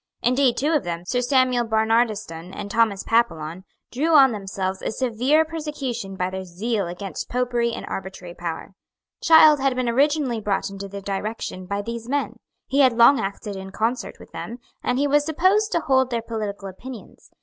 [0.23, 5.45] Indeed two of them, Sir Samuel Barnardistone and Thomas Papillon, drew on themselves a severe
[5.45, 8.73] persecution by their zeal against Popery and arbitrary power.
[9.21, 13.55] Child had been originally brought into the direction by these men; he had long acted
[13.55, 17.29] in concert with them; and he was supposed to hold their political opinions.